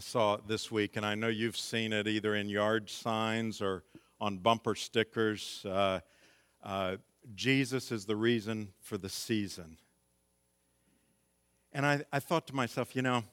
[0.00, 3.60] I saw it this week, and I know you've seen it either in yard signs
[3.60, 3.84] or
[4.18, 5.62] on bumper stickers.
[5.62, 6.00] Uh,
[6.64, 6.96] uh,
[7.34, 9.76] Jesus is the reason for the season.
[11.74, 13.24] And I, I thought to myself, you know,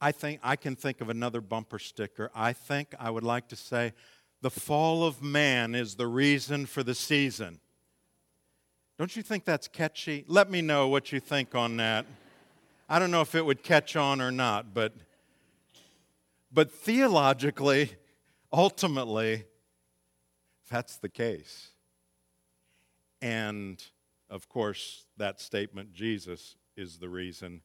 [0.00, 2.30] I think I can think of another bumper sticker.
[2.34, 3.92] I think I would like to say,
[4.40, 7.60] the fall of man is the reason for the season.
[8.98, 10.24] Don't you think that's catchy?
[10.28, 12.06] Let me know what you think on that.
[12.88, 14.94] I don't know if it would catch on or not, but
[16.56, 17.90] but theologically,
[18.50, 19.44] ultimately,
[20.70, 21.68] that's the case.
[23.20, 23.84] And
[24.30, 27.60] of course, that statement, Jesus is the reason,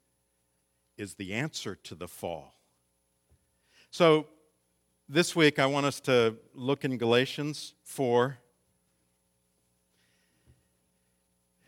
[0.97, 2.59] is the answer to the fall.
[3.91, 4.27] So
[5.07, 8.37] this week, I want us to look in Galatians 4.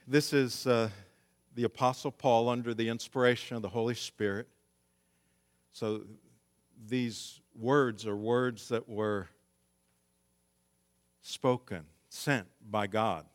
[0.05, 0.90] This is uh,
[1.55, 4.50] the Apostle Paul under the inspiration of the Holy Spirit.
[5.72, 6.02] So
[6.88, 9.30] these words are words that were
[11.22, 13.25] spoken, sent by God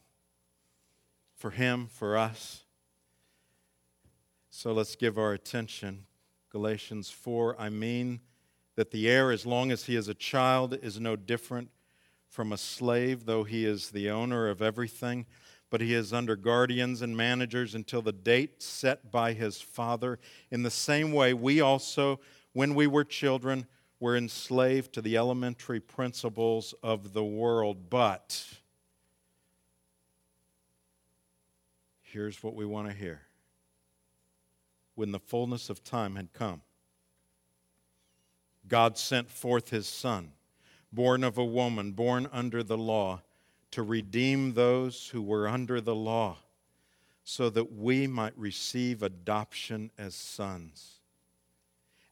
[1.39, 2.65] for him, for us.
[4.51, 6.05] So let's give our attention.
[6.51, 8.21] Galatians 4 I mean
[8.75, 11.71] that the heir, as long as he is a child, is no different
[12.29, 15.27] from a slave, though he is the owner of everything.
[15.71, 20.19] But he is under guardians and managers until the date set by his father.
[20.51, 22.21] In the same way, we also,
[22.53, 23.67] when we were children,
[24.01, 27.91] were enslaved to the elementary principles of the world.
[27.91, 28.47] But
[32.03, 33.23] here's what we want to hear.
[34.95, 36.63] When the fullness of time had come,
[38.67, 40.33] God sent forth his Son,
[40.93, 43.23] born of a woman, born under the law,
[43.71, 46.39] to redeem those who were under the law,
[47.25, 50.98] so that we might receive adoption as sons.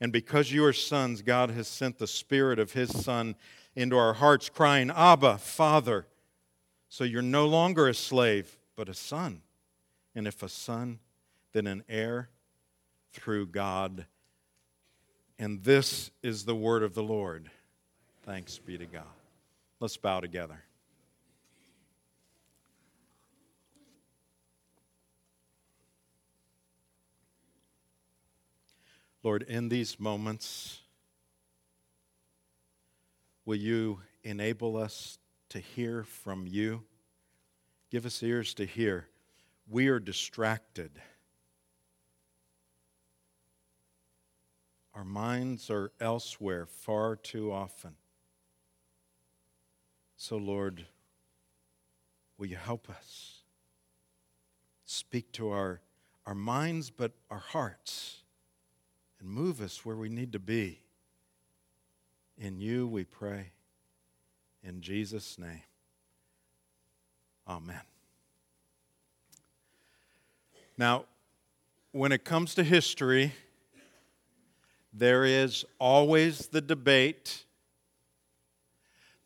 [0.00, 3.34] And because you are sons, God has sent the Spirit of his Son
[3.74, 6.06] into our hearts, crying, Abba, Father.
[6.88, 9.42] So you're no longer a slave, but a son.
[10.14, 10.98] And if a son,
[11.52, 12.28] then an heir
[13.12, 14.06] through God
[15.38, 17.50] and this is the word of the Lord.
[18.24, 19.04] Thanks be to God.
[19.80, 20.65] Let's bow together.
[29.26, 30.82] Lord, in these moments,
[33.44, 36.84] will you enable us to hear from you?
[37.90, 39.08] Give us ears to hear.
[39.68, 40.92] We are distracted.
[44.94, 47.96] Our minds are elsewhere far too often.
[50.16, 50.86] So, Lord,
[52.38, 53.40] will you help us?
[54.84, 55.80] Speak to our,
[56.26, 58.22] our minds, but our hearts,
[59.20, 60.80] and move us where we need to be.
[62.38, 63.50] In you we pray.
[64.62, 65.62] In Jesus' name.
[67.48, 67.80] Amen.
[70.76, 71.04] Now,
[71.92, 73.32] when it comes to history,
[74.92, 77.46] there is always the debate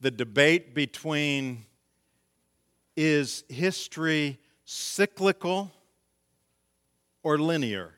[0.00, 1.66] the debate between
[2.96, 5.70] is history cyclical
[7.22, 7.92] or linear?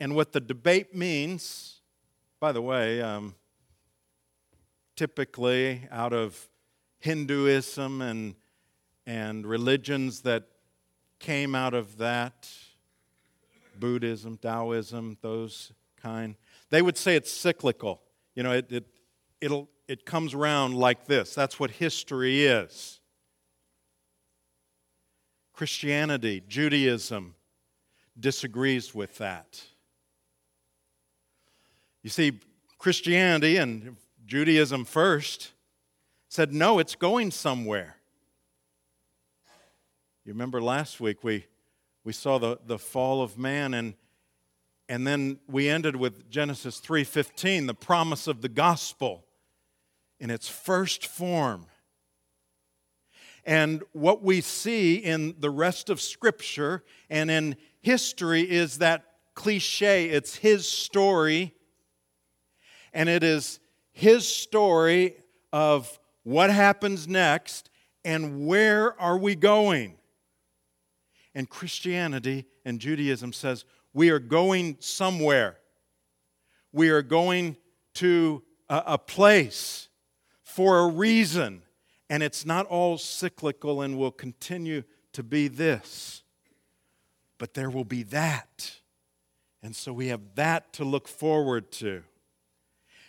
[0.00, 1.80] And what the debate means,
[2.40, 3.34] by the way, um,
[4.96, 6.48] typically out of
[7.00, 8.34] Hinduism and,
[9.06, 10.44] and religions that
[11.18, 12.48] came out of that,
[13.78, 16.36] Buddhism, Taoism, those kind.
[16.70, 18.02] They would say it's cyclical.
[18.34, 18.86] You know, it, it,
[19.40, 21.34] it'll, it comes around like this.
[21.34, 23.00] That's what history is.
[25.52, 27.34] Christianity, Judaism
[28.18, 29.60] disagrees with that.
[32.08, 32.40] You see,
[32.78, 35.52] Christianity and Judaism first
[36.30, 37.96] said, no, it's going somewhere.
[40.24, 41.44] You remember last week we,
[42.04, 43.92] we saw the, the fall of man and
[44.88, 49.26] and then we ended with Genesis 3:15, the promise of the gospel
[50.18, 51.66] in its first form.
[53.44, 59.04] And what we see in the rest of scripture and in history is that
[59.34, 61.52] cliche, it's his story
[62.92, 63.60] and it is
[63.92, 65.16] his story
[65.52, 67.70] of what happens next
[68.04, 69.94] and where are we going.
[71.34, 75.58] And Christianity and Judaism says we are going somewhere.
[76.72, 77.56] We are going
[77.94, 79.88] to a, a place
[80.42, 81.62] for a reason.
[82.10, 84.82] And it's not all cyclical and will continue
[85.12, 86.22] to be this.
[87.38, 88.78] But there will be that.
[89.62, 92.02] And so we have that to look forward to.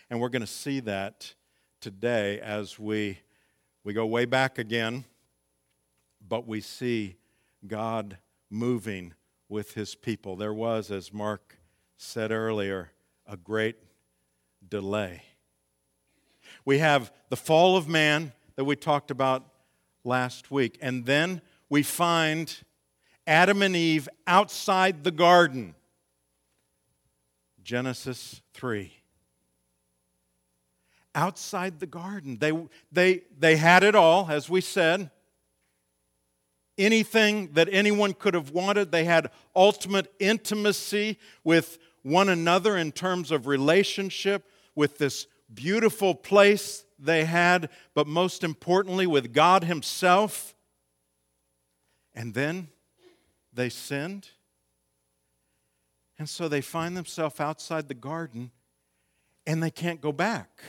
[0.10, 1.36] And we're going to see that
[1.82, 3.20] today as we,
[3.84, 5.06] we go way back again,
[6.28, 7.16] but we see
[7.68, 8.18] God
[8.50, 9.14] moving
[9.48, 10.36] with his people.
[10.36, 11.58] There was, as Mark
[11.98, 12.92] said earlier,
[13.28, 13.76] a great
[14.68, 15.22] delay.
[16.66, 19.46] We have the fall of man that we talked about
[20.04, 22.64] last week, and then we find
[23.28, 25.76] Adam and Eve outside the garden.
[27.62, 28.99] Genesis 3.
[31.16, 32.38] Outside the garden.
[32.38, 32.54] They,
[32.92, 35.10] they, they had it all, as we said.
[36.78, 38.92] Anything that anyone could have wanted.
[38.92, 44.46] They had ultimate intimacy with one another in terms of relationship,
[44.76, 50.56] with this beautiful place they had, but most importantly, with God Himself.
[52.14, 52.70] And then
[53.54, 54.30] they sinned.
[56.18, 58.52] And so they find themselves outside the garden
[59.48, 60.62] and they can't go back.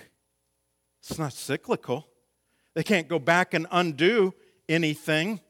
[1.00, 2.08] It's not cyclical.
[2.74, 4.34] They can't go back and undo
[4.68, 5.40] anything.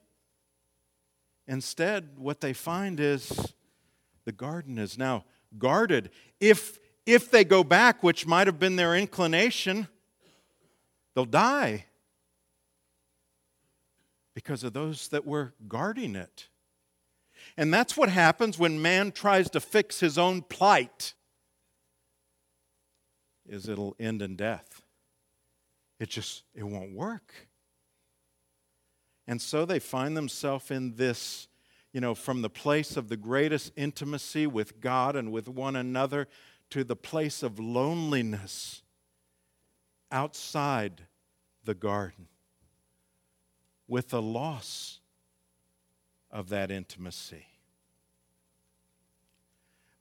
[1.47, 3.52] Instead, what they find is
[4.25, 5.25] the garden is now
[5.58, 6.11] guarded.
[6.38, 9.88] If, if they go back, which might have been their inclination,
[11.14, 11.87] they'll die
[14.35, 16.49] because of those that were guarding it.
[17.56, 21.14] And that's what happens when man tries to fix his own plight.
[23.46, 24.80] Is it'll end in death.
[26.00, 27.32] It just it won't work.
[29.29, 31.47] And so they find themselves in this,
[31.93, 36.26] you know, from the place of the greatest intimacy with God and with one another
[36.70, 38.82] to the place of loneliness
[40.11, 41.02] outside
[41.64, 42.26] the garden
[43.87, 45.00] with the loss
[46.31, 47.46] of that intimacy.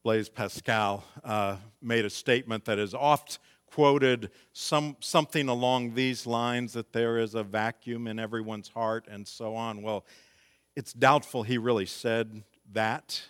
[0.02, 3.40] Blaise Pascal uh, made a statement that is oft
[3.72, 9.28] quoted, some, something along these lines that there is a vacuum in everyone's heart and
[9.28, 9.82] so on.
[9.82, 10.06] Well,
[10.76, 13.22] it's doubtful he really said that.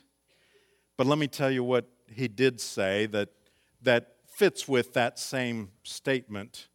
[0.97, 3.29] But let me tell you what he did say that,
[3.81, 6.67] that fits with that same statement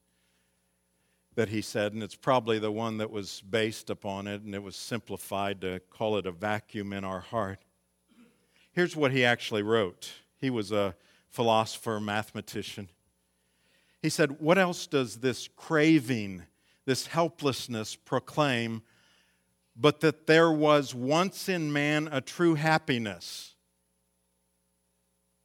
[1.35, 4.63] that he said, and it's probably the one that was based upon it, and it
[4.63, 7.59] was simplified to call it a vacuum in our heart.
[8.73, 10.13] Here's what he actually wrote.
[10.41, 10.95] He was a
[11.29, 12.89] philosopher, mathematician.
[14.05, 16.43] He said, What else does this craving,
[16.85, 18.83] this helplessness proclaim,
[19.75, 23.55] but that there was once in man a true happiness,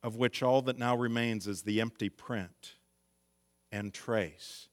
[0.04, 2.76] of which all that now remains is the empty print
[3.72, 4.68] and trace?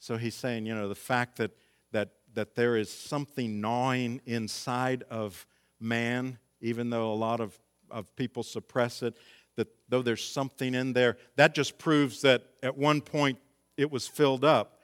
[0.00, 1.52] So he's saying, you know, the fact that,
[1.92, 5.46] that, that there is something gnawing inside of
[5.78, 7.56] man, even though a lot of,
[7.92, 9.16] of people suppress it,
[9.56, 13.38] that though there's something in there, that just proves that at one point
[13.76, 14.78] it was filled up.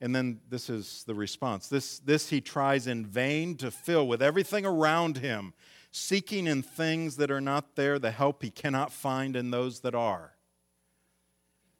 [0.00, 1.68] And then this is the response.
[1.68, 5.54] This, this he tries in vain to fill with everything around him,
[5.92, 9.94] seeking in things that are not there the help he cannot find in those that
[9.94, 10.32] are.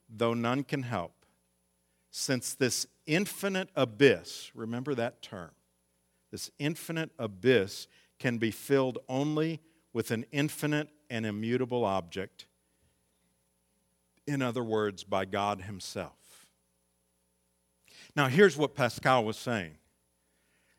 [0.09, 1.25] Though none can help,
[2.11, 5.51] since this infinite abyss, remember that term,
[6.31, 9.61] this infinite abyss can be filled only
[9.93, 12.47] with an infinite and immutable object.
[14.27, 16.47] In other words, by God Himself.
[18.17, 19.75] Now, here's what Pascal was saying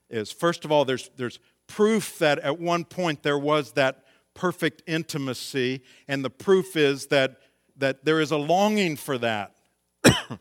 [0.10, 4.04] is first of all, there's, there's proof that at one point there was that
[4.34, 7.38] perfect intimacy, and the proof is that,
[7.78, 9.56] that there is a longing for that.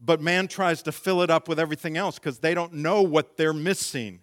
[0.00, 3.36] but man tries to fill it up with everything else because they don't know what
[3.36, 4.20] they're missing.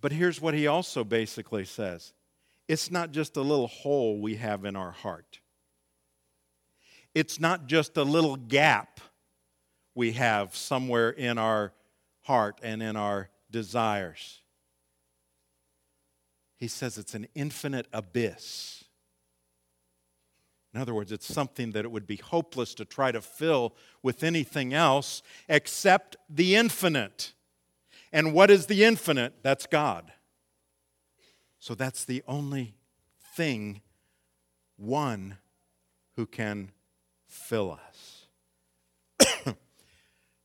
[0.00, 2.12] But here's what he also basically says
[2.68, 5.40] it's not just a little hole we have in our heart,
[7.14, 9.00] it's not just a little gap
[9.94, 11.72] we have somewhere in our
[12.22, 14.42] heart and in our desires.
[16.56, 18.84] He says it's an infinite abyss.
[20.74, 24.22] In other words, it's something that it would be hopeless to try to fill with
[24.22, 27.32] anything else except the infinite.
[28.12, 29.34] And what is the infinite?
[29.42, 30.12] That's God.
[31.58, 32.74] So that's the only
[33.34, 33.82] thing,
[34.76, 35.38] one
[36.16, 36.70] who can
[37.26, 38.26] fill us.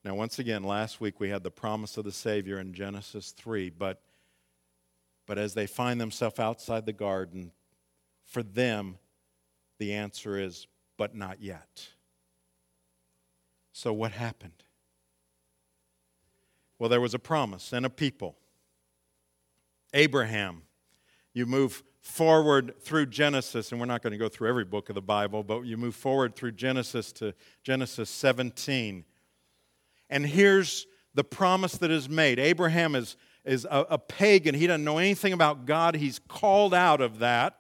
[0.04, 3.70] now, once again, last week we had the promise of the Savior in Genesis 3,
[3.70, 4.02] but,
[5.26, 7.52] but as they find themselves outside the garden,
[8.24, 8.98] for them,
[9.80, 10.68] the answer is,
[10.98, 11.90] but not yet.
[13.72, 14.64] So, what happened?
[16.84, 18.36] Well, there was a promise and a people.
[19.94, 20.64] Abraham,
[21.34, 24.96] you move forward through Genesis, and we're not going to go through every book of
[24.96, 29.06] the Bible, but you move forward through Genesis to Genesis 17.
[30.10, 34.84] And here's the promise that is made Abraham is, is a, a pagan, he doesn't
[34.84, 37.60] know anything about God, he's called out of that.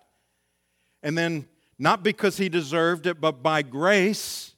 [1.01, 1.47] And then,
[1.79, 4.53] not because he deserved it, but by grace,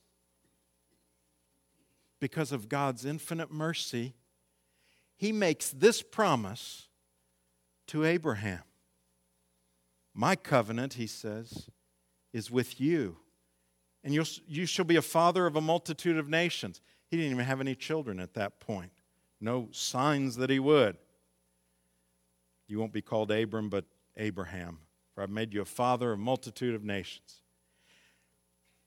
[2.20, 4.16] because of God's infinite mercy,
[5.16, 6.88] he makes this promise
[7.88, 8.64] to Abraham.
[10.14, 11.70] My covenant, he says,
[12.34, 13.18] is with you.
[14.04, 16.82] And you'll, you shall be a father of a multitude of nations.
[17.08, 18.92] He didn't even have any children at that point,
[19.42, 20.98] no signs that he would.
[22.68, 23.86] You won't be called Abram, but
[24.18, 24.80] Abraham,
[25.14, 27.42] for I've made you a father of a multitude of nations.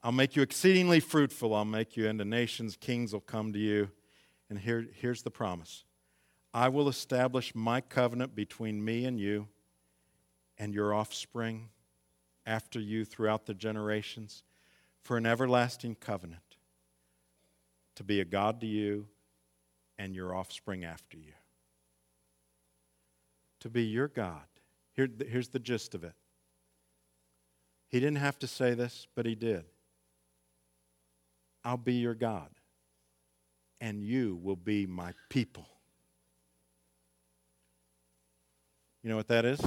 [0.03, 1.55] I'll make you exceedingly fruitful.
[1.55, 2.77] I'll make you into nations.
[2.77, 3.91] Kings will come to you.
[4.49, 5.85] And here, here's the promise
[6.59, 9.47] I will establish my covenant between me and you
[10.59, 11.69] and your offspring
[12.45, 14.43] after you throughout the generations
[15.05, 16.57] for an everlasting covenant
[17.95, 19.07] to be a God to you
[20.01, 21.35] and your offspring after you.
[23.61, 24.43] To be your God.
[24.95, 26.15] Here, here's the gist of it.
[27.87, 29.65] He didn't have to say this, but he did.
[31.65, 32.51] I'll be your God,
[33.81, 35.69] and you will be my people.
[39.03, 39.61] You know what that is?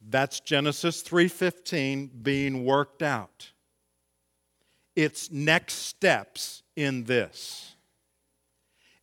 [0.00, 3.52] That's Genesis 3:15 being worked out.
[4.94, 7.74] It's next steps in this.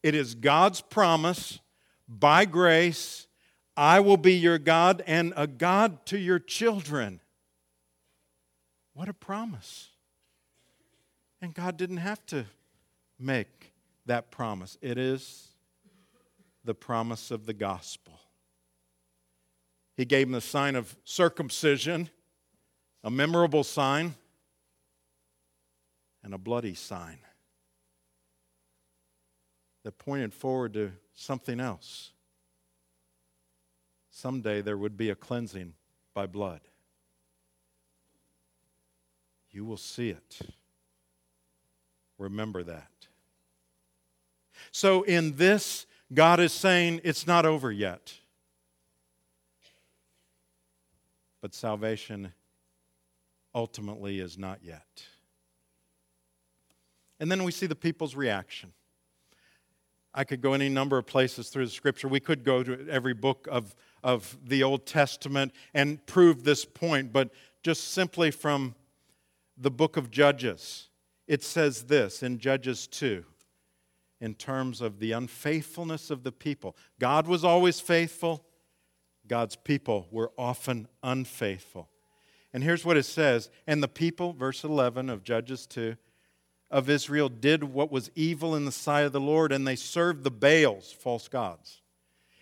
[0.01, 1.59] It is God's promise
[2.07, 3.27] by grace,
[3.75, 7.21] I will be your God and a God to your children.
[8.93, 9.89] What a promise.
[11.41, 12.45] And God didn't have to
[13.19, 13.73] make
[14.05, 14.77] that promise.
[14.81, 15.52] It is
[16.63, 18.19] the promise of the gospel.
[19.95, 22.09] He gave him the sign of circumcision,
[23.03, 24.15] a memorable sign,
[26.23, 27.19] and a bloody sign
[29.83, 32.11] that pointed forward to something else.
[34.09, 35.73] Someday there would be a cleansing
[36.13, 36.61] by blood.
[39.51, 40.39] You will see it.
[42.17, 42.89] Remember that.
[44.71, 48.13] So, in this, God is saying it's not over yet.
[51.43, 52.31] but salvation
[53.53, 55.03] ultimately is not yet.
[57.19, 58.71] And then we see the people's reaction.
[60.13, 62.07] I could go any number of places through the scripture.
[62.07, 67.11] We could go to every book of, of the Old Testament and prove this point,
[67.11, 68.73] but just simply from
[69.57, 70.87] the book of Judges,
[71.27, 73.25] it says this in Judges 2
[74.23, 76.77] in terms of the unfaithfulness of the people.
[76.97, 78.45] God was always faithful,
[79.27, 81.89] God's people were often unfaithful.
[82.53, 85.97] And here's what it says And the people, verse 11 of Judges 2,
[86.71, 90.23] of Israel did what was evil in the sight of the Lord, and they served
[90.23, 91.81] the Baals, false gods.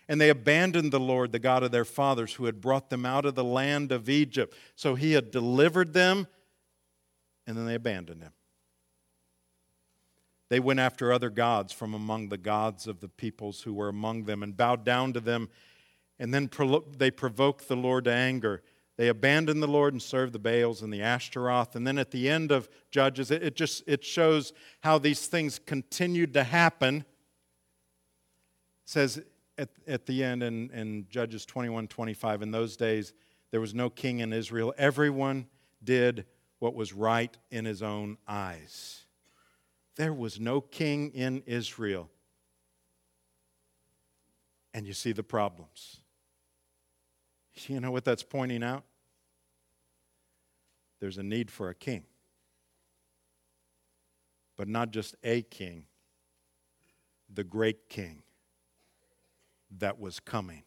[0.07, 3.25] And they abandoned the Lord, the God of their fathers, who had brought them out
[3.25, 4.55] of the land of Egypt.
[4.75, 6.27] So he had delivered them,
[7.47, 8.33] and then they abandoned him.
[10.51, 14.25] They went after other gods from among the gods of the peoples who were among
[14.25, 15.47] them and bowed down to them
[16.19, 16.49] and then
[16.97, 18.61] they provoked the Lord to anger.
[18.97, 21.77] They abandoned the Lord and served the Baals and the Ashtaroth.
[21.77, 26.33] And then at the end of Judges, it, just it shows how these things continued
[26.33, 26.97] to happen.
[26.97, 27.05] It
[28.83, 29.23] says
[29.57, 33.13] at, at the end in, in Judges 21 25, in those days
[33.51, 34.73] there was no king in Israel.
[34.77, 35.47] Everyone
[35.81, 36.25] did
[36.59, 39.00] what was right in his own eyes.
[39.95, 42.09] There was no king in Israel.
[44.73, 45.97] And you see the problems.
[47.67, 48.83] You know what that's pointing out?
[50.99, 52.03] There's a need for a king.
[54.55, 55.85] But not just a king,
[57.33, 58.23] the great king
[59.79, 60.63] that was coming.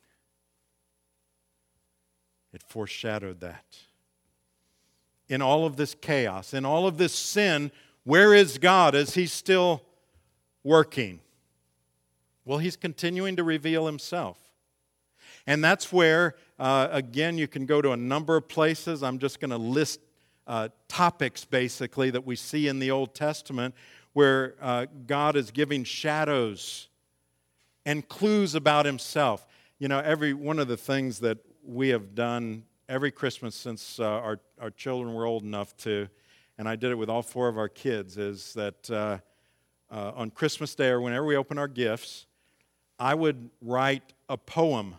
[2.52, 3.64] It foreshadowed that.
[5.28, 7.70] In all of this chaos, in all of this sin,
[8.04, 8.94] where is God?
[8.94, 9.82] Is He still
[10.62, 11.20] working?
[12.44, 14.38] Well, He's continuing to reveal Himself.
[15.46, 19.02] And that's where, uh, again, you can go to a number of places.
[19.02, 20.00] I'm just going to list
[20.46, 23.74] uh, topics, basically, that we see in the Old Testament
[24.12, 26.88] where uh, God is giving shadows
[27.84, 29.46] and clues about Himself.
[29.78, 34.04] You know, every one of the things that we have done every Christmas since uh,
[34.04, 36.08] our, our children were old enough to,
[36.58, 39.18] and I did it with all four of our kids, is that uh,
[39.90, 42.26] uh, on Christmas Day or whenever we open our gifts,
[42.98, 44.96] I would write a poem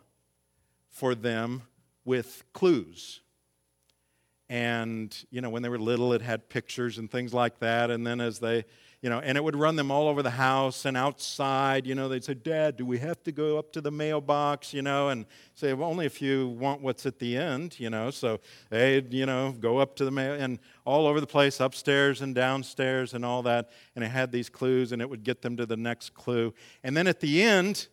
[0.90, 1.64] for them
[2.04, 3.22] with clues.
[4.48, 7.90] And, you know, when they were little, it had pictures and things like that.
[7.90, 8.66] And then as they,
[9.02, 11.86] you know, and it would run them all over the house and outside.
[11.86, 14.74] You know, they'd say, Dad, do we have to go up to the mailbox?
[14.74, 18.10] You know, and say, well, only if you want what's at the end, you know.
[18.12, 22.22] So they'd, you know, go up to the mail and all over the place, upstairs
[22.22, 23.72] and downstairs and all that.
[23.96, 26.54] And it had these clues and it would get them to the next clue.
[26.84, 27.88] And then at the end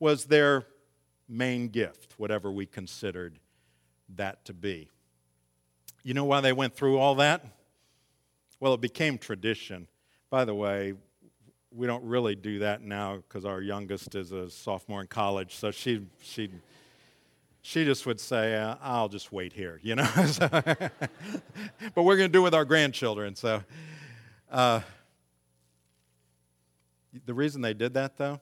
[0.00, 0.66] was their
[1.28, 3.38] main gift, whatever we considered
[4.16, 4.88] that to be.
[6.02, 7.44] You know why they went through all that?
[8.60, 9.86] Well, it became tradition.
[10.30, 10.94] By the way,
[11.70, 15.70] we don't really do that now because our youngest is a sophomore in college, so
[15.70, 16.50] she she
[17.62, 20.08] she just would say, uh, "I'll just wait here," you know.
[20.40, 23.34] but we're going to do it with our grandchildren.
[23.34, 23.62] So,
[24.50, 24.80] uh,
[27.26, 28.40] the reason they did that, though,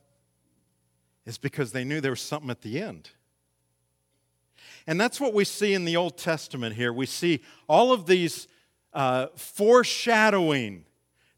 [1.25, 3.11] is because they knew there was something at the end.
[4.87, 6.93] And that's what we see in the Old Testament here.
[6.93, 8.47] We see all of these
[8.93, 10.85] uh, foreshadowing,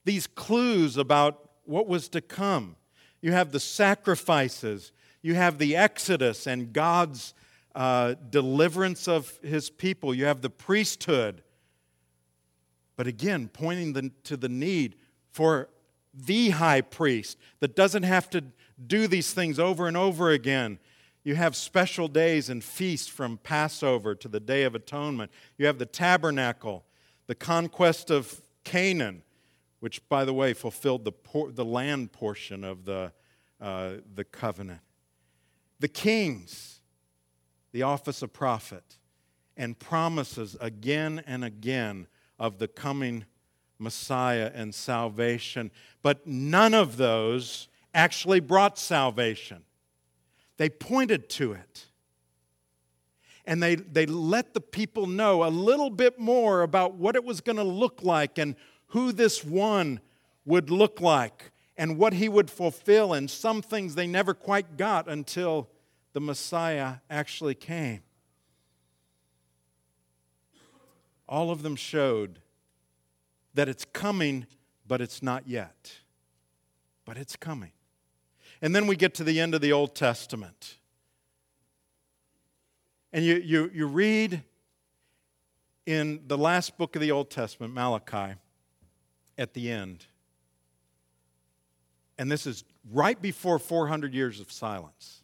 [0.08, 2.76] these clues about what was to come.
[3.20, 7.34] You have the sacrifices, you have the Exodus and God's
[7.74, 11.42] uh, deliverance of his people, you have the priesthood.
[12.96, 14.96] But again, pointing the, to the need
[15.30, 15.68] for
[16.14, 18.42] the high priest that doesn't have to
[18.86, 20.78] do these things over and over again.
[21.22, 25.30] You have special days and feasts from Passover to the Day of Atonement.
[25.58, 26.86] You have the tabernacle,
[27.26, 29.22] the conquest of Canaan,
[29.80, 33.12] which, by the way, fulfilled the, por- the land portion of the,
[33.60, 34.80] uh, the covenant.
[35.80, 36.80] The kings,
[37.72, 38.98] the office of prophet,
[39.56, 42.06] and promises again and again
[42.38, 43.24] of the coming
[43.78, 45.70] Messiah and salvation.
[46.02, 49.62] But none of those actually brought salvation.
[50.56, 51.86] They pointed to it.
[53.44, 57.40] And they, they let the people know a little bit more about what it was
[57.40, 58.56] going to look like and
[58.88, 60.00] who this one
[60.44, 63.12] would look like and what he would fulfill.
[63.12, 65.68] And some things they never quite got until
[66.12, 68.02] the Messiah actually came.
[71.28, 72.40] All of them showed
[73.54, 74.46] that it's coming,
[74.86, 75.92] but it's not yet.
[77.04, 77.72] But it's coming.
[78.62, 80.78] And then we get to the end of the Old Testament.
[83.12, 84.42] And you, you, you read
[85.86, 88.34] in the last book of the Old Testament, Malachi,
[89.38, 90.04] at the end.
[92.18, 95.22] And this is right before 400 years of silence.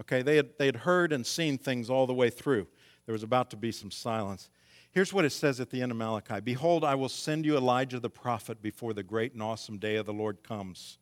[0.00, 2.66] Okay, they had, they had heard and seen things all the way through.
[3.06, 4.50] There was about to be some silence.
[4.90, 8.00] Here's what it says at the end of Malachi Behold, I will send you Elijah
[8.00, 10.98] the prophet before the great and awesome day of the Lord comes.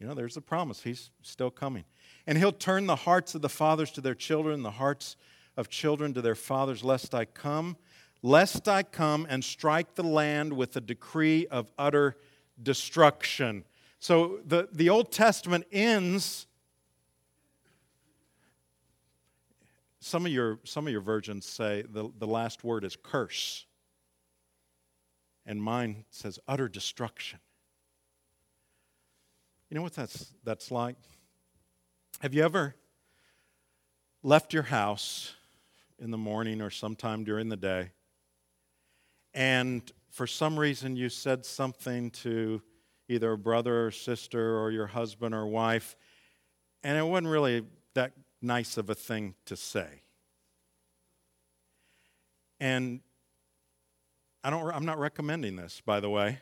[0.00, 0.82] You know, there's a promise.
[0.82, 1.84] He's still coming.
[2.26, 5.16] And he'll turn the hearts of the fathers to their children, the hearts
[5.56, 7.76] of children to their fathers, lest I come,
[8.22, 12.16] lest I come and strike the land with a decree of utter
[12.62, 13.64] destruction.
[14.00, 16.46] So the, the Old Testament ends.
[20.00, 23.66] Some of your, some of your versions say the, the last word is curse.
[25.46, 27.38] And mine says utter destruction.
[29.70, 30.96] You know what that's, that's like?
[32.20, 32.74] Have you ever
[34.22, 35.34] left your house
[35.98, 37.90] in the morning or sometime during the day,
[39.38, 42.60] and for some reason you said something to
[43.08, 45.94] either a brother or sister or your husband or wife,
[46.82, 50.02] and it wasn't really that nice of a thing to say?
[52.58, 52.98] And
[54.42, 56.40] I don't, I'm not recommending this, by the way.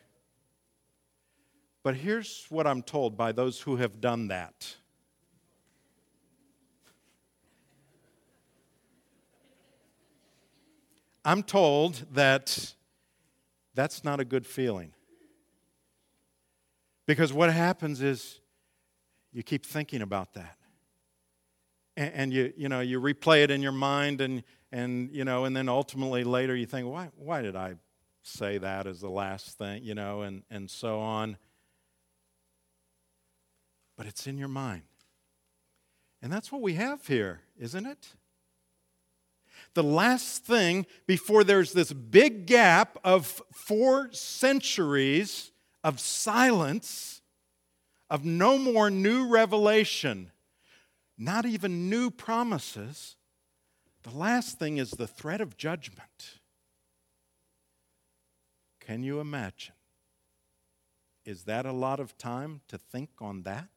[1.83, 4.75] But here's what I'm told by those who have done that.
[11.23, 12.73] I'm told that
[13.77, 14.91] that's not a good feeling.
[17.05, 18.41] Because what happens is
[19.31, 20.57] you keep thinking about that.
[21.95, 25.45] And, and, you, you know, you replay it in your mind and, and, you know,
[25.45, 27.75] and then ultimately later you think, why, why did I
[28.23, 31.37] say that as the last thing, you know, and, and so on
[33.97, 34.83] but it's in your mind.
[36.21, 38.15] And that's what we have here, isn't it?
[39.77, 45.51] The last thing before there's this big gap of four centuries
[45.83, 47.21] of silence,
[48.09, 50.31] of no more new revelation,
[51.15, 53.17] not even new promises,
[54.01, 56.39] the last thing is the threat of judgment.
[58.79, 59.75] Can you imagine?
[61.23, 63.69] Is that a lot of time to think on that?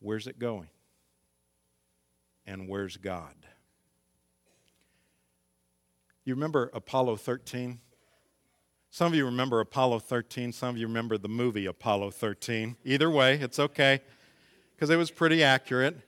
[0.00, 0.68] Where's it going?
[2.48, 3.34] And where's God?
[6.24, 7.78] You remember Apollo 13?
[8.90, 12.76] Some of you remember Apollo 13, some of you remember the movie Apollo 13.
[12.84, 14.00] Either way, it's okay,
[14.74, 15.98] because it was pretty accurate.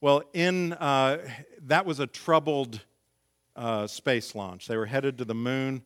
[0.00, 1.18] Well, in, uh,
[1.62, 2.80] that was a troubled
[3.56, 4.68] uh, space launch.
[4.68, 5.82] They were headed to the moon.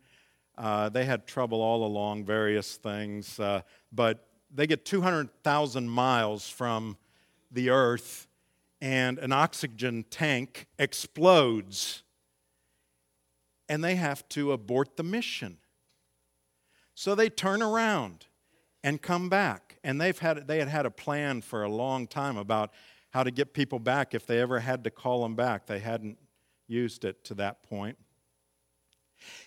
[0.57, 6.97] Uh, they had trouble all along, various things, uh, but they get 200,000 miles from
[7.53, 8.28] the Earth,
[8.81, 12.03] and an oxygen tank explodes,
[13.69, 15.59] and they have to abort the mission.
[16.95, 18.27] So they turn around
[18.83, 19.79] and come back.
[19.85, 22.73] And they've had, they had had a plan for a long time about
[23.11, 25.67] how to get people back if they ever had to call them back.
[25.67, 26.19] They hadn't
[26.67, 27.97] used it to that point.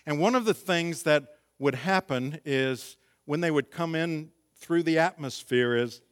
[0.04, 1.24] And one of the things that
[1.58, 6.02] would happen is when they would come in through the atmosphere is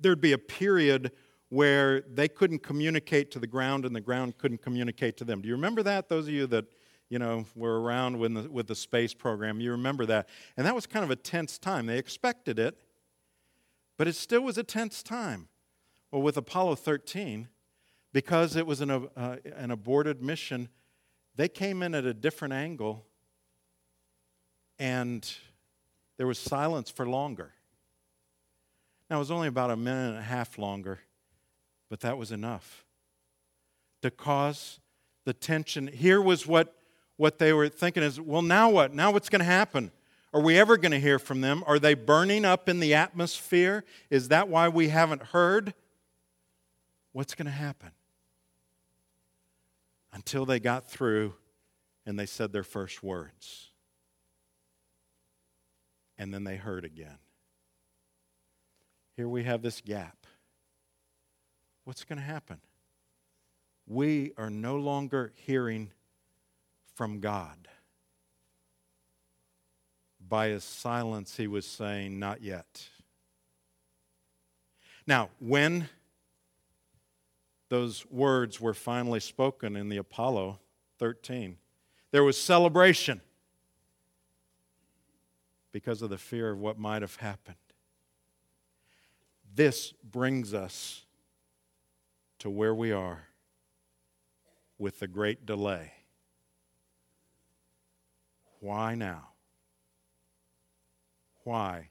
[0.00, 1.12] there'd be a period
[1.50, 5.42] where they couldn't communicate to the ground and the ground couldn't communicate to them.
[5.42, 6.08] Do you remember that?
[6.08, 6.64] Those of you that
[7.10, 9.60] you know, were around with the, with the space program.
[9.60, 10.28] You remember that.
[10.56, 11.86] And that was kind of a tense time.
[11.86, 12.80] They expected it,
[13.98, 15.48] but it still was a tense time.
[16.10, 17.48] Well, with Apollo 13,
[18.12, 20.68] because it was an, uh, an aborted mission,
[21.34, 23.04] they came in at a different angle
[24.78, 25.30] and
[26.16, 27.52] there was silence for longer.
[29.08, 31.00] Now, it was only about a minute and a half longer,
[31.90, 32.86] but that was enough
[34.00, 34.80] to cause
[35.26, 35.88] the tension.
[35.88, 36.74] Here was what
[37.16, 38.94] what they were thinking is, well, now what?
[38.94, 39.90] Now what's going to happen?
[40.32, 41.62] Are we ever going to hear from them?
[41.66, 43.84] Are they burning up in the atmosphere?
[44.08, 45.74] Is that why we haven't heard?
[47.12, 47.90] What's going to happen?
[50.14, 51.34] Until they got through
[52.06, 53.68] and they said their first words.
[56.16, 57.18] And then they heard again.
[59.14, 60.19] Here we have this gap.
[61.90, 62.60] What's going to happen?
[63.84, 65.90] We are no longer hearing
[66.94, 67.66] from God.
[70.20, 72.86] By his silence, he was saying, Not yet.
[75.04, 75.88] Now, when
[77.70, 80.60] those words were finally spoken in the Apollo
[81.00, 81.56] 13,
[82.12, 83.20] there was celebration
[85.72, 87.56] because of the fear of what might have happened.
[89.52, 91.04] This brings us
[92.40, 93.28] to where we are
[94.78, 95.92] with the great delay.
[98.60, 99.28] Why now?
[101.44, 101.90] Why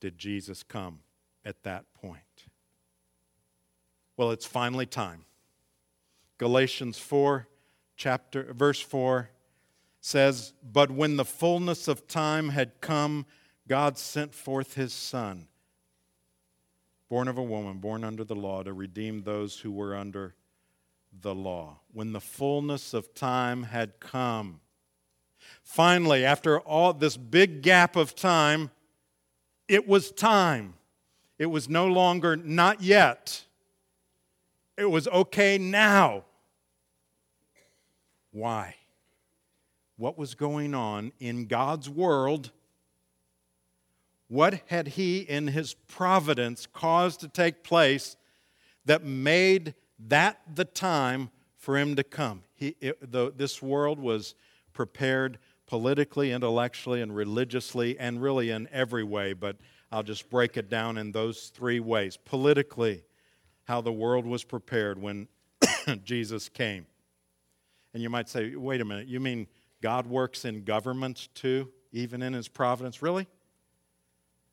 [0.00, 1.00] did Jesus come
[1.44, 2.22] at that point?
[4.16, 5.24] Well, it's finally time.
[6.38, 7.48] Galatians 4,
[7.96, 9.30] chapter, verse 4
[10.00, 13.26] says, But when the fullness of time had come,
[13.68, 15.46] God sent forth his Son,
[17.10, 20.34] born of a woman, born under the law, to redeem those who were under
[21.20, 21.80] the law.
[21.92, 24.60] When the fullness of time had come,
[25.62, 28.70] Finally, after all this big gap of time,
[29.68, 30.74] it was time.
[31.38, 33.44] It was no longer not yet.
[34.76, 36.24] It was okay now.
[38.32, 38.76] Why?
[39.96, 42.50] What was going on in God's world?
[44.30, 48.16] What had He, in His providence, caused to take place
[48.84, 49.74] that made
[50.06, 52.44] that the time for Him to come?
[52.54, 54.36] He, it, the, this world was
[54.72, 59.56] prepared politically, intellectually, and religiously, and really in every way, but
[59.90, 62.16] I'll just break it down in those three ways.
[62.16, 63.02] Politically,
[63.64, 65.26] how the world was prepared when
[66.04, 66.86] Jesus came.
[67.94, 69.48] And you might say, wait a minute, you mean
[69.82, 73.02] God works in governments too, even in his providence?
[73.02, 73.26] Really?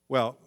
[0.08, 0.38] Well,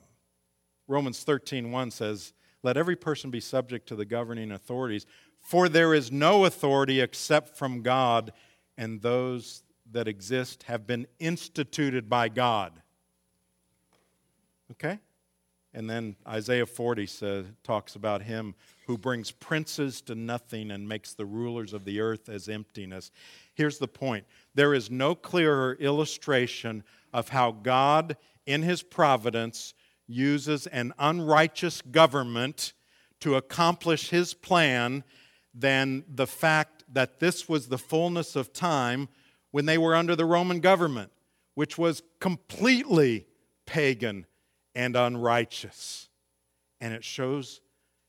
[0.88, 5.06] Romans 13:1 says, "Let every person be subject to the governing authorities,
[5.40, 8.34] for there is no authority except from God,
[8.78, 12.82] and those that exist have been instituted by God.
[14.72, 15.00] Okay?
[15.74, 18.56] And then Isaiah 40 says, talks about him
[18.88, 23.12] who brings princes to nothing and makes the rulers of the earth as emptiness.
[23.54, 29.74] Here's the point there is no clearer illustration of how God, in his providence,
[30.08, 32.74] uses an unrighteous government
[33.20, 35.04] to accomplish his plan
[35.54, 39.08] than the fact that this was the fullness of time
[39.52, 41.12] when they were under the Roman government,
[41.56, 43.28] which was completely
[43.66, 44.26] pagan
[44.74, 46.10] and unrighteous.
[46.80, 47.62] And it shows,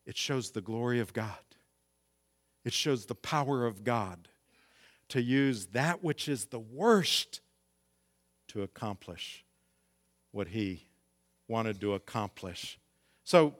[0.06, 1.36] it shows the glory of God.
[2.64, 4.28] It shows the power of God
[5.08, 7.40] to use that which is the worst
[8.48, 9.44] to accomplish
[10.32, 10.86] what he
[11.48, 12.78] wanted to accomplish.
[13.24, 13.54] So,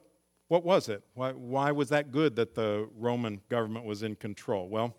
[0.49, 1.03] what was it?
[1.15, 4.69] Why, why was that good that the Roman government was in control?
[4.69, 4.95] Well,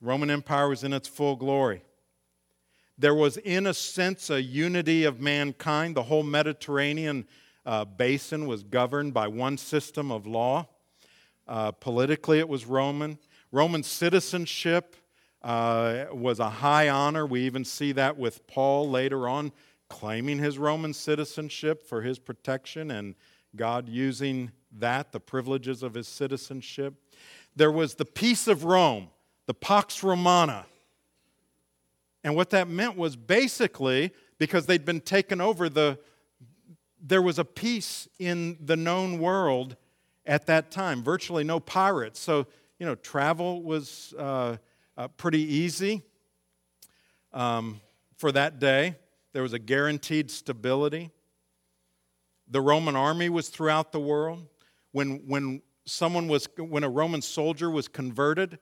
[0.00, 1.82] Roman Empire was in its full glory.
[2.98, 5.96] There was, in a sense, a unity of mankind.
[5.96, 7.26] The whole Mediterranean
[7.64, 10.68] uh, basin was governed by one system of law.
[11.48, 13.18] Uh, politically, it was Roman.
[13.50, 14.96] Roman citizenship
[15.42, 17.26] uh, was a high honor.
[17.26, 19.52] We even see that with Paul later on
[19.92, 23.14] claiming his Roman citizenship for his protection and
[23.54, 26.94] God using that, the privileges of his citizenship.
[27.54, 29.10] There was the peace of Rome,
[29.44, 30.64] the Pax Romana.
[32.24, 35.98] And what that meant was basically because they'd been taken over, the,
[36.98, 39.76] there was a peace in the known world
[40.24, 41.04] at that time.
[41.04, 42.18] Virtually no pirates.
[42.18, 42.46] So,
[42.78, 44.56] you know, travel was uh,
[44.96, 46.02] uh, pretty easy
[47.34, 47.82] um,
[48.16, 48.96] for that day.
[49.32, 51.10] There was a guaranteed stability.
[52.48, 54.46] The Roman army was throughout the world.
[54.92, 58.58] When, when someone was, when a Roman soldier was converted,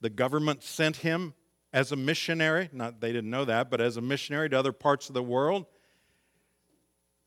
[0.00, 1.32] the government sent him
[1.72, 2.68] as a missionary.
[2.72, 5.66] Not they didn't know that, but as a missionary to other parts of the world.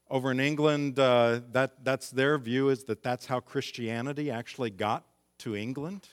[0.10, 5.06] Over in England, uh, that, that's their view is that that's how Christianity actually got
[5.40, 6.08] to England.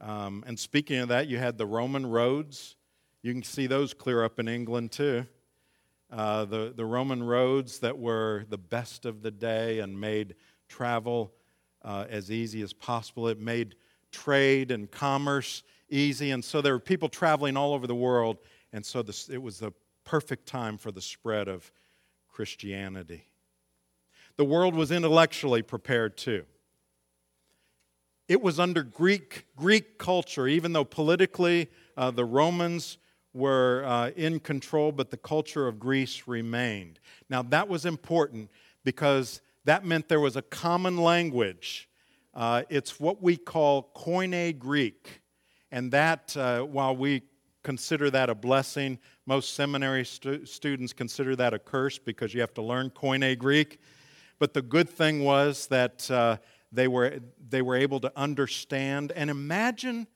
[0.00, 2.76] Um, and speaking of that, you had the Roman roads.
[3.22, 5.26] You can see those clear up in England too.
[6.10, 10.36] Uh, the, the Roman roads that were the best of the day and made
[10.68, 11.32] travel
[11.82, 13.28] uh, as easy as possible.
[13.28, 13.74] It made
[14.12, 16.30] trade and commerce easy.
[16.30, 18.38] And so there were people traveling all over the world.
[18.72, 19.72] And so this, it was the
[20.04, 21.70] perfect time for the spread of
[22.28, 23.26] Christianity.
[24.36, 26.44] The world was intellectually prepared too.
[28.28, 32.98] It was under Greek, Greek culture, even though politically uh, the Romans
[33.38, 36.98] were uh, in control, but the culture of Greece remained.
[37.30, 38.50] Now, that was important
[38.84, 41.88] because that meant there was a common language.
[42.34, 45.22] Uh, it's what we call Koine Greek.
[45.70, 47.22] And that, uh, while we
[47.62, 52.54] consider that a blessing, most seminary stu- students consider that a curse because you have
[52.54, 53.78] to learn Koine Greek.
[54.38, 56.38] But the good thing was that uh,
[56.72, 60.06] they were, they were able to understand and imagine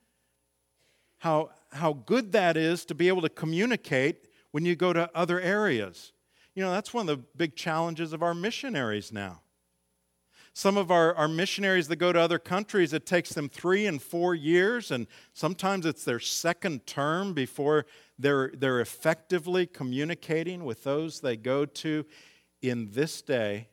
[1.19, 5.41] how, how good that is to be able to communicate when you go to other
[5.41, 6.13] areas.
[6.55, 9.41] You know, that's one of the big challenges of our missionaries now.
[10.55, 14.03] Some of our, our missionaries that go to other countries, it takes them three and
[14.03, 17.87] four years, and sometimes it's their second term before
[18.19, 22.05] they're, they're effectively communicating with those they go to.
[22.61, 23.69] In this day,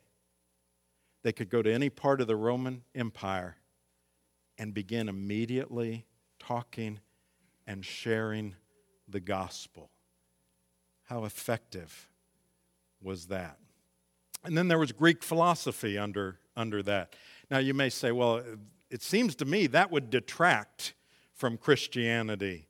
[1.22, 3.58] they could go to any part of the Roman Empire
[4.58, 6.06] and begin immediately
[6.40, 7.00] talking
[7.70, 8.56] and sharing
[9.08, 9.92] the gospel.
[11.04, 12.10] How effective
[13.00, 13.60] was that?
[14.44, 17.16] And then there was Greek philosophy under, under that.
[17.52, 18.44] Now, you may say, well,
[18.90, 20.96] it seems to me that would detract
[21.36, 22.68] from Christianity.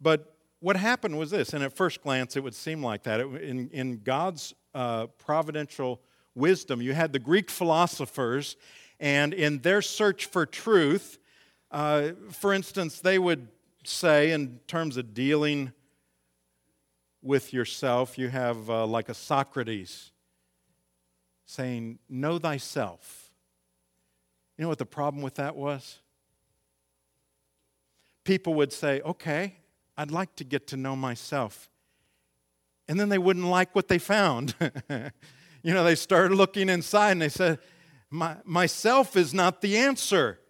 [0.00, 3.20] But what happened was this, and at first glance it would seem like that.
[3.20, 6.00] It, in, in God's uh, providential
[6.34, 6.82] wisdom.
[6.82, 8.56] You had the Greek philosophers,
[8.98, 11.18] and in their search for truth,
[11.70, 13.46] uh, for instance, they would
[13.84, 15.72] say, in terms of dealing
[17.22, 20.10] with yourself, you have uh, like a Socrates
[21.46, 23.30] saying, Know thyself.
[24.56, 26.00] You know what the problem with that was?
[28.24, 29.56] People would say, Okay,
[29.96, 31.68] I'd like to get to know myself.
[32.88, 34.54] And then they wouldn't like what they found.
[35.62, 37.58] you know, they started looking inside and they said,
[38.10, 40.40] My, Myself is not the answer.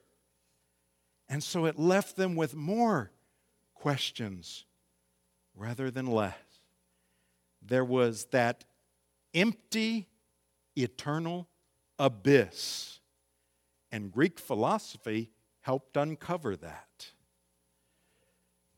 [1.28, 3.10] And so it left them with more
[3.82, 4.64] questions
[5.56, 6.36] rather than less.
[7.60, 8.64] There was that
[9.34, 10.06] empty,
[10.76, 11.48] eternal
[11.98, 13.00] abyss.
[13.90, 15.30] And Greek philosophy
[15.62, 17.08] helped uncover that.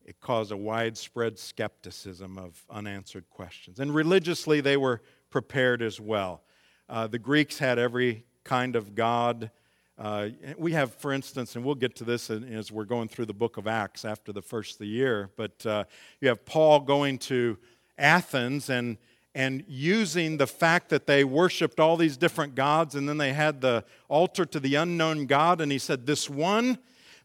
[0.06, 3.80] It caused a widespread skepticism of unanswered questions.
[3.80, 6.44] And religiously, they were prepared as well.
[6.88, 9.50] Uh, the Greeks had every kind of God.
[9.96, 13.35] Uh, we have, for instance, and we'll get to this as we're going through the
[13.35, 15.85] book of Acts after the first of the year, but uh,
[16.20, 17.57] you have Paul going to
[17.96, 18.98] Athens and,
[19.37, 23.61] and using the fact that they worshiped all these different gods and then they had
[23.61, 26.78] the altar to the unknown God, and he said, This one,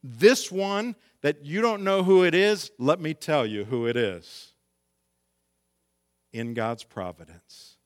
[0.03, 3.97] this one that you don't know who it is, let me tell you who it
[3.97, 4.53] is.
[6.31, 7.77] In God's providence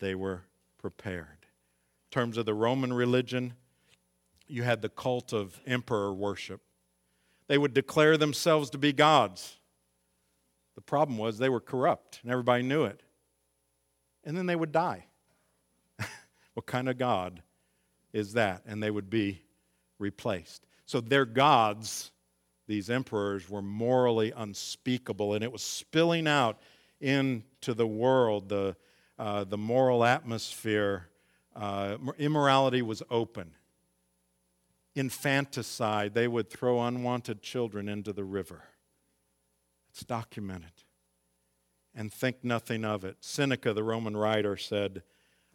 [0.00, 0.42] they were
[0.78, 1.26] prepared.
[1.42, 3.54] In terms of the Roman religion,
[4.50, 6.60] you had the cult of emperor worship.
[7.46, 9.58] They would declare themselves to be gods.
[10.76, 13.02] The problem was they were corrupt, and everybody knew it.
[14.24, 15.06] And then they would die.
[16.54, 17.42] What kind of God
[18.12, 18.62] is that?
[18.66, 19.42] And they would be
[19.98, 20.66] replaced.
[20.84, 22.10] So their gods,
[22.66, 26.58] these emperors, were morally unspeakable, and it was spilling out
[27.00, 28.76] into the world, the,
[29.18, 31.08] uh, the moral atmosphere.
[31.54, 33.52] Uh, immorality was open.
[34.94, 38.64] Infanticide, they would throw unwanted children into the river.
[39.90, 40.72] It's documented.
[41.94, 43.16] And think nothing of it.
[43.20, 45.02] Seneca, the Roman writer, said,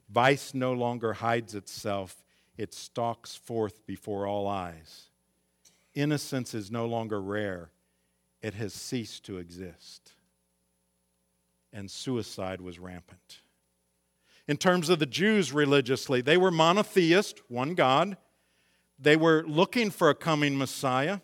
[0.10, 2.24] Vice no longer hides itself,
[2.58, 5.10] it stalks forth before all eyes.
[5.94, 7.72] Innocence is no longer rare,
[8.42, 10.14] it has ceased to exist.
[11.74, 13.42] And suicide was rampant.
[14.48, 18.18] In terms of the Jews religiously, they were monotheist, one God.
[19.00, 21.20] They were looking for a coming Messiah.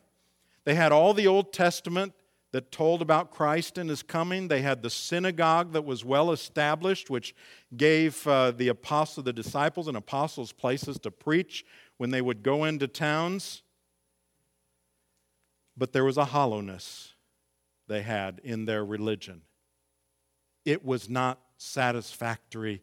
[0.65, 2.13] They had all the Old Testament
[2.51, 4.47] that told about Christ and his coming.
[4.47, 7.33] They had the synagogue that was well established, which
[7.75, 11.65] gave uh, the apostle, the disciples and apostles places to preach
[11.97, 13.63] when they would go into towns.
[15.77, 17.13] But there was a hollowness
[17.87, 19.43] they had in their religion.
[20.65, 22.81] It was not satisfactory,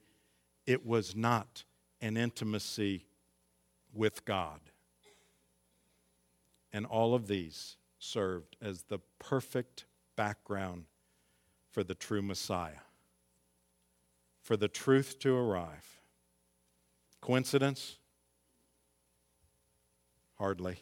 [0.67, 1.65] it was not
[2.01, 3.07] an intimacy
[3.93, 4.61] with God.
[6.73, 10.85] And all of these served as the perfect background
[11.71, 12.83] for the true Messiah,
[14.43, 16.01] for the truth to arrive.
[17.21, 17.99] Coincidence?
[20.39, 20.79] Hardly.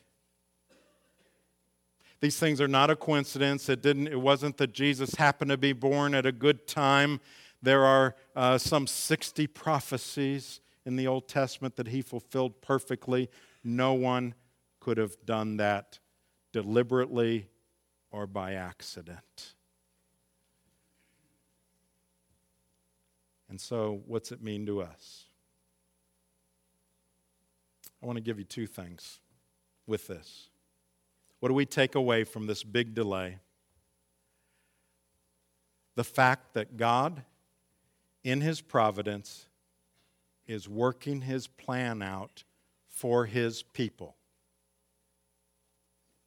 [2.21, 3.69] These things are not a coincidence.
[3.69, 7.21] It, didn't, it wasn't that Jesus happened to be born at a good time.
[7.63, 13.29] There are uh, some 60 prophecies in the Old Testament that he fulfilled perfectly.
[13.63, 14.35] No one
[14.87, 15.99] could have done that
[16.53, 17.49] deliberately
[18.13, 19.55] or by accident.
[23.49, 25.25] And so, what's it mean to us?
[28.01, 29.19] I want to give you two things
[29.89, 30.51] with this.
[31.41, 33.39] What do we take away from this big delay?
[35.97, 37.25] The fact that God,
[38.23, 39.47] in His providence,
[40.47, 42.45] is working His plan out
[42.87, 44.15] for His people.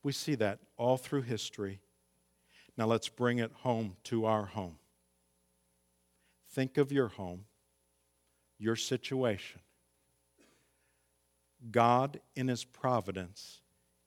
[0.09, 1.81] We see that all through history.
[2.75, 4.79] Now let's bring it home to our home.
[6.49, 7.45] Think of your home,
[8.57, 9.61] your situation.
[11.69, 13.61] God, in His providence,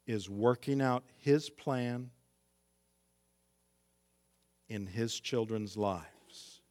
[0.04, 2.10] is working out His plan
[4.68, 6.62] in His children's lives.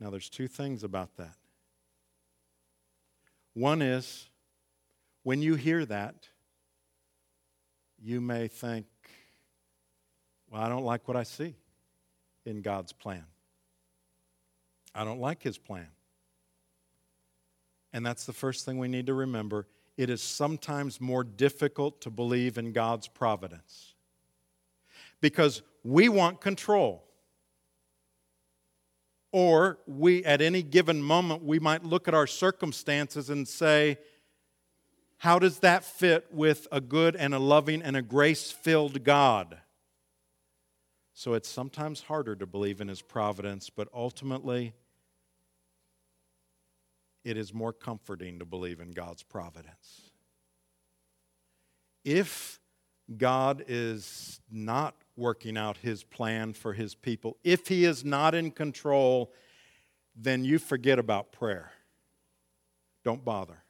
[0.00, 1.36] Now, there's two things about that.
[3.54, 4.28] One is
[5.22, 6.30] when you hear that,
[8.02, 8.86] you may think,
[10.50, 11.54] well, I don't like what I see
[12.44, 13.24] in God's plan.
[14.94, 15.88] I don't like His plan.
[17.92, 19.66] And that's the first thing we need to remember.
[19.96, 23.94] It is sometimes more difficult to believe in God's providence
[25.20, 27.04] because we want control.
[29.32, 33.98] Or we, at any given moment, we might look at our circumstances and say,
[35.20, 39.58] how does that fit with a good and a loving and a grace filled God?
[41.12, 44.72] So it's sometimes harder to believe in His providence, but ultimately,
[47.22, 50.10] it is more comforting to believe in God's providence.
[52.02, 52.58] If
[53.14, 58.50] God is not working out His plan for His people, if He is not in
[58.50, 59.34] control,
[60.16, 61.72] then you forget about prayer.
[63.04, 63.64] Don't bother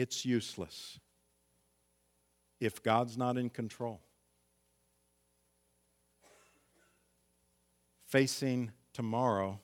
[0.00, 0.98] it's useless
[2.58, 4.00] if God's not in control.
[8.06, 9.60] Facing tomorrow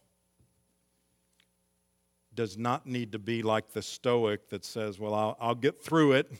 [2.35, 6.12] does not need to be like the Stoic that says, Well, I'll, I'll get through
[6.12, 6.31] it.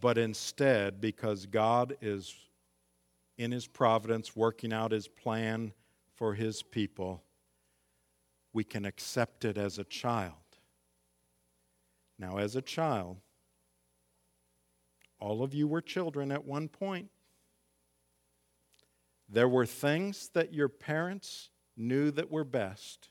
[0.00, 2.34] But instead, because God is
[3.36, 5.72] in His providence working out His plan
[6.14, 7.22] for His people,
[8.52, 10.47] we can accept it as a child
[12.18, 13.18] now, as a child,
[15.20, 17.10] all of you were children at one point.
[19.28, 23.10] There were things that your parents knew that were best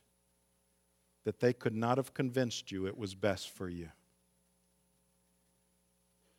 [1.23, 3.89] that they could not have convinced you it was best for you.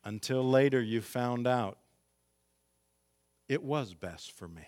[0.03, 1.77] Until later, you found out
[3.47, 4.67] it was best for me.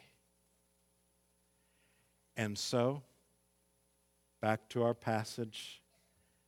[2.38, 3.02] And so,
[4.42, 5.81] back to our passage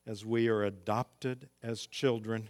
[0.06, 2.50] as we are adopted as children,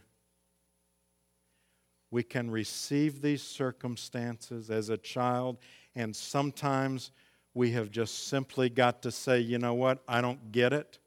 [2.09, 5.57] we can receive these circumstances as a child,
[5.95, 7.11] and sometimes
[7.53, 10.03] we have just simply got to say, you know what?
[10.07, 10.99] I don't get it.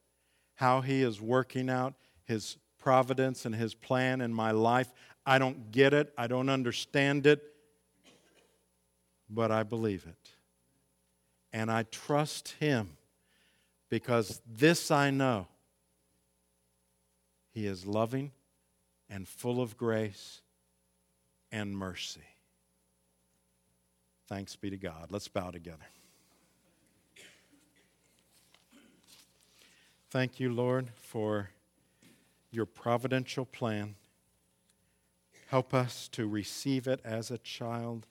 [0.55, 1.95] How He is working out
[2.25, 4.93] His providence and His plan in my life.
[5.25, 6.13] I don't get it.
[6.17, 7.43] I don't understand it.
[9.29, 10.31] But I believe it.
[11.53, 12.97] And I trust Him
[13.89, 15.49] because this I know
[17.57, 18.33] He is loving
[19.09, 20.43] and full of grace
[21.51, 22.21] and mercy.
[24.29, 25.07] Thanks be to God.
[25.09, 25.87] Let's bow together.
[30.11, 31.49] Thank you, Lord, for
[32.51, 33.95] your providential plan.
[35.47, 38.05] Help us to receive it as a child,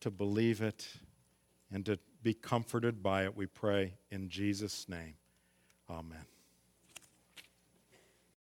[0.00, 0.88] to believe it,
[1.72, 5.14] and to be comforted by it, we pray in Jesus' name.
[5.88, 6.26] Amen.